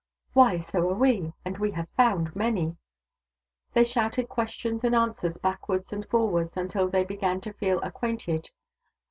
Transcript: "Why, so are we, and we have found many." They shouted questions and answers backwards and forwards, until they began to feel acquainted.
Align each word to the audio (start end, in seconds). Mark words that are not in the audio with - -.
"Why, 0.33 0.57
so 0.57 0.89
are 0.89 0.95
we, 0.95 1.33
and 1.45 1.59
we 1.59 1.73
have 1.73 1.87
found 1.89 2.35
many." 2.35 2.75
They 3.73 3.83
shouted 3.83 4.29
questions 4.29 4.83
and 4.83 4.95
answers 4.95 5.37
backwards 5.37 5.93
and 5.93 6.07
forwards, 6.07 6.57
until 6.57 6.87
they 6.89 7.03
began 7.03 7.39
to 7.41 7.53
feel 7.53 7.79
acquainted. 7.83 8.49